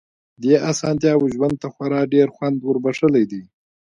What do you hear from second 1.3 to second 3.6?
ژوند ته خورا ډېر خوند وربښلی دی.